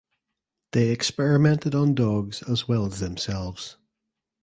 They 0.71 0.89
experimented 0.89 1.75
on 1.75 1.93
dogs 1.93 2.41
as 2.49 2.67
well 2.67 2.87
as 2.87 2.99
themselves. 3.01 3.77